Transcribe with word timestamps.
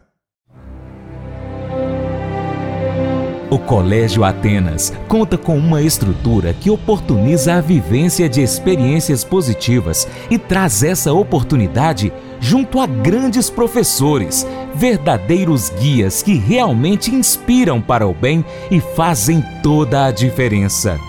O 3.51 3.57
Colégio 3.57 4.23
Atenas 4.23 4.93
conta 5.07 5.35
com 5.35 5.57
uma 5.57 5.81
estrutura 5.81 6.53
que 6.53 6.69
oportuniza 6.69 7.55
a 7.55 7.61
vivência 7.61 8.29
de 8.29 8.41
experiências 8.41 9.23
positivas 9.23 10.07
e 10.29 10.37
traz 10.37 10.83
essa 10.83 11.11
oportunidade 11.11 12.13
junto 12.39 12.79
a 12.79 12.85
grandes 12.85 13.49
professores, 13.49 14.45
verdadeiros 14.75 15.71
guias 15.71 16.21
que 16.21 16.35
realmente 16.37 17.13
inspiram 17.13 17.81
para 17.81 18.07
o 18.07 18.13
bem 18.13 18.45
e 18.69 18.79
fazem 18.79 19.43
toda 19.63 20.05
a 20.05 20.11
diferença. 20.11 21.08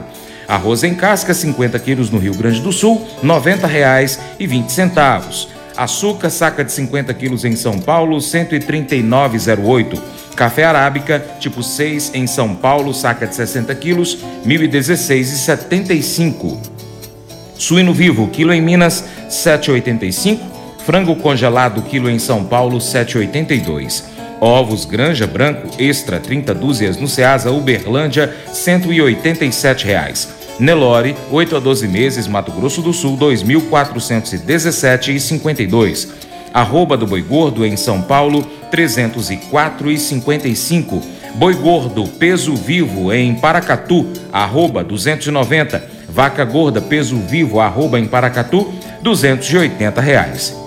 Arroz 0.47 0.83
em 0.83 0.95
casca, 0.95 1.33
50 1.33 1.79
quilos 1.79 2.09
no 2.09 2.19
Rio 2.19 2.33
Grande 2.33 2.61
do 2.61 2.71
Sul, 2.71 3.05
R$ 3.21 3.27
90,20. 3.27 5.47
Açúcar, 5.75 6.29
saca 6.29 6.63
de 6.63 6.71
50 6.71 7.13
quilos 7.13 7.43
em 7.45 7.55
São 7.55 7.79
Paulo, 7.79 8.17
139,08. 8.17 9.99
Café 10.35 10.65
arábica, 10.65 11.23
tipo 11.39 11.63
6 11.63 12.11
em 12.15 12.27
São 12.27 12.55
Paulo, 12.55 12.93
saca 12.93 13.27
de 13.27 13.35
60 13.35 13.73
quilos, 13.75 14.19
R$ 14.45 14.57
1.016,75. 14.57 16.57
Suíno 17.55 17.93
vivo, 17.93 18.27
quilo 18.27 18.53
em 18.53 18.61
Minas, 18.61 19.03
7,85. 19.29 20.39
Frango 20.85 21.15
congelado, 21.15 21.81
quilo 21.81 22.09
em 22.09 22.19
São 22.19 22.45
Paulo, 22.45 22.77
7,82. 22.77 24.16
Ovos 24.39 24.85
Granja 24.85 25.25
Branco 25.25 25.67
Extra 25.79 26.19
30 26.19 26.53
dúzias 26.53 26.97
no 26.97 27.07
Ceasa 27.07 27.49
Uberlândia, 27.51 28.35
187 28.51 29.85
reais. 29.85 30.29
Nelore, 30.59 31.15
8 31.31 31.55
a 31.55 31.59
12 31.59 31.87
meses, 31.87 32.27
Mato 32.27 32.51
Grosso 32.51 32.81
do 32.81 32.91
Sul, 32.91 33.15
2.417,52. 33.17 36.09
Arroba 36.53 36.97
do 36.97 37.05
Boi 37.05 37.21
Gordo 37.21 37.63
em 37.65 37.77
São 37.77 38.01
Paulo, 38.01 38.45
304,55. 38.71 41.01
Boi 41.35 41.53
Gordo, 41.53 42.07
peso 42.07 42.55
vivo 42.55 43.13
em 43.13 43.35
Paracatu, 43.35 44.07
arroba 44.31 44.83
290. 44.83 45.97
Vaca 46.09 46.43
Gorda, 46.43 46.81
peso 46.81 47.17
vivo, 47.17 47.59
arroba 47.59 47.99
em 47.99 48.07
Paracatu, 48.07 48.73
280 49.03 50.01
reais. 50.01 50.66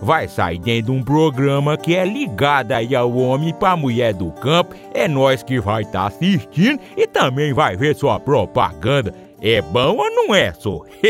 vai 0.00 0.28
sair 0.28 0.58
dentro 0.58 0.92
de 0.92 0.98
um 0.98 1.02
programa 1.02 1.76
que 1.76 1.94
é 1.94 2.04
ligado 2.04 2.72
aí 2.72 2.94
ao 2.94 3.12
homem 3.16 3.54
para 3.54 3.76
mulher 3.76 4.14
do 4.14 4.30
campo. 4.32 4.74
É 4.92 5.08
nós 5.08 5.42
que 5.42 5.60
vai 5.60 5.82
estar 5.82 6.00
tá 6.00 6.06
assistindo 6.06 6.80
e 6.96 7.06
também 7.06 7.52
vai 7.52 7.76
ver 7.76 7.94
sua 7.94 8.18
propaganda. 8.20 9.14
É 9.40 9.60
bom 9.60 9.96
ou 9.96 10.10
não 10.10 10.34
é, 10.34 10.52
só? 10.52 10.82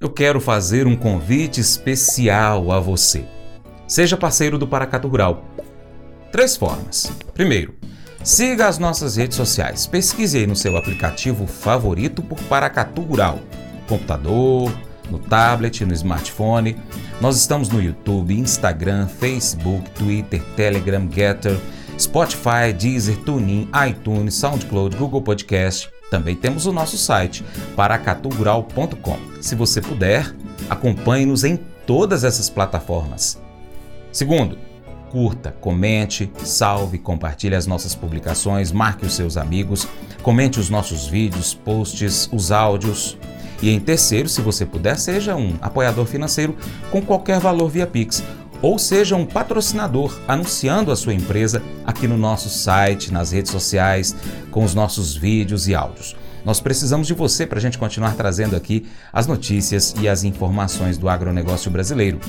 eu 0.00 0.10
quero 0.10 0.40
fazer 0.40 0.86
um 0.86 0.96
convite 0.96 1.60
especial 1.60 2.72
a 2.72 2.80
você. 2.80 3.24
Seja 3.86 4.16
parceiro 4.16 4.58
do 4.58 4.66
Paracato 4.66 5.06
Rural. 5.06 5.44
Três 6.32 6.56
formas. 6.56 7.12
Primeiro, 7.32 7.74
siga 8.22 8.66
as 8.66 8.78
nossas 8.78 9.16
redes 9.16 9.36
sociais. 9.36 9.86
Pesquise 9.86 10.38
aí 10.38 10.46
no 10.46 10.56
seu 10.56 10.76
aplicativo 10.76 11.46
favorito 11.46 12.22
por 12.22 12.40
Paracatu 12.44 13.02
Rural. 13.02 13.38
Computador, 13.86 14.72
no 15.10 15.18
tablet, 15.18 15.84
no 15.84 15.92
smartphone. 15.92 16.76
Nós 17.20 17.36
estamos 17.36 17.68
no 17.68 17.82
YouTube, 17.82 18.38
Instagram, 18.38 19.06
Facebook, 19.06 19.90
Twitter, 19.90 20.42
Telegram, 20.56 21.08
Getter, 21.10 21.58
Spotify, 21.98 22.72
Deezer, 22.76 23.16
TuneIn, 23.18 23.68
iTunes, 23.88 24.34
SoundCloud, 24.34 24.96
Google 24.96 25.22
Podcast 25.22 25.94
também 26.14 26.36
temos 26.36 26.64
o 26.66 26.72
nosso 26.72 26.96
site, 26.96 27.44
paracatugural.com. 27.74 29.18
Se 29.40 29.56
você 29.56 29.80
puder, 29.80 30.32
acompanhe-nos 30.70 31.42
em 31.42 31.56
todas 31.84 32.22
essas 32.22 32.48
plataformas. 32.48 33.42
Segundo, 34.12 34.56
curta, 35.10 35.50
comente, 35.60 36.30
salve, 36.44 36.98
compartilhe 36.98 37.56
as 37.56 37.66
nossas 37.66 37.96
publicações, 37.96 38.70
marque 38.70 39.04
os 39.04 39.14
seus 39.14 39.36
amigos, 39.36 39.88
comente 40.22 40.60
os 40.60 40.70
nossos 40.70 41.08
vídeos, 41.08 41.52
posts, 41.52 42.28
os 42.32 42.52
áudios. 42.52 43.18
E 43.64 43.70
em 43.70 43.80
terceiro, 43.80 44.28
se 44.28 44.42
você 44.42 44.66
puder, 44.66 44.98
seja 44.98 45.34
um 45.34 45.54
apoiador 45.58 46.04
financeiro 46.04 46.54
com 46.90 47.00
qualquer 47.00 47.40
valor 47.40 47.70
via 47.70 47.86
Pix 47.86 48.22
ou 48.60 48.78
seja 48.78 49.16
um 49.16 49.24
patrocinador 49.24 50.20
anunciando 50.28 50.92
a 50.92 50.96
sua 50.96 51.14
empresa 51.14 51.62
aqui 51.82 52.06
no 52.06 52.18
nosso 52.18 52.50
site, 52.50 53.10
nas 53.10 53.32
redes 53.32 53.50
sociais, 53.50 54.14
com 54.50 54.64
os 54.64 54.74
nossos 54.74 55.16
vídeos 55.16 55.66
e 55.66 55.74
áudios. 55.74 56.14
Nós 56.44 56.60
precisamos 56.60 57.06
de 57.06 57.14
você 57.14 57.46
para 57.46 57.58
a 57.58 57.60
gente 57.60 57.78
continuar 57.78 58.14
trazendo 58.16 58.54
aqui 58.54 58.86
as 59.10 59.26
notícias 59.26 59.94
e 59.98 60.06
as 60.06 60.24
informações 60.24 60.98
do 60.98 61.08
agronegócio 61.08 61.70
brasileiro. 61.70 62.20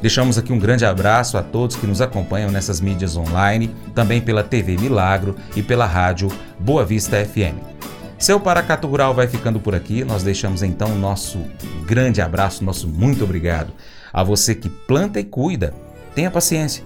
Deixamos 0.00 0.38
aqui 0.38 0.52
um 0.52 0.58
grande 0.58 0.84
abraço 0.84 1.36
a 1.36 1.42
todos 1.42 1.74
que 1.74 1.86
nos 1.86 2.00
acompanham 2.00 2.52
nessas 2.52 2.80
mídias 2.80 3.16
online, 3.16 3.74
também 3.92 4.20
pela 4.20 4.44
TV 4.44 4.76
Milagro 4.76 5.34
e 5.56 5.64
pela 5.64 5.84
rádio 5.84 6.28
Boa 6.60 6.84
Vista 6.84 7.24
FM. 7.24 7.95
Seu 8.18 8.40
Paracato 8.40 8.86
Rural 8.86 9.14
vai 9.14 9.26
ficando 9.26 9.60
por 9.60 9.74
aqui. 9.74 10.04
Nós 10.04 10.22
deixamos 10.22 10.62
então 10.62 10.88
o 10.92 10.98
nosso 10.98 11.38
grande 11.86 12.20
abraço, 12.20 12.64
nosso 12.64 12.88
muito 12.88 13.24
obrigado. 13.24 13.72
A 14.12 14.22
você 14.22 14.54
que 14.54 14.68
planta 14.68 15.20
e 15.20 15.24
cuida, 15.24 15.74
tenha 16.14 16.30
paciência. 16.30 16.82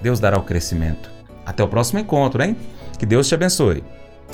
Deus 0.00 0.20
dará 0.20 0.38
o 0.38 0.42
crescimento. 0.42 1.10
Até 1.44 1.62
o 1.62 1.68
próximo 1.68 1.98
encontro, 1.98 2.42
hein? 2.42 2.56
Que 2.98 3.04
Deus 3.04 3.26
te 3.26 3.34
abençoe. 3.34 3.82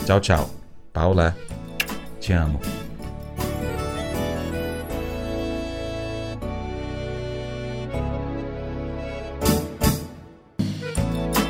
Tchau, 0.05 0.21
tchau. 0.21 0.50
Paula, 0.93 1.35
te 2.21 2.33
amo. 2.33 2.61